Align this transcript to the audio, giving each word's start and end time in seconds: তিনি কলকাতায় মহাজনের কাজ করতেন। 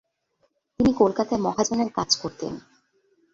তিনি 0.79 0.91
কলকাতায় 0.93 1.41
মহাজনের 1.41 1.89
কাজ 1.93 2.09
করতেন। 2.15 2.53